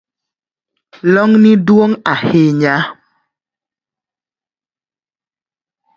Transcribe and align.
Long’ni 1.13 1.51
duong’ 1.67 1.93
ahinya 2.13 2.75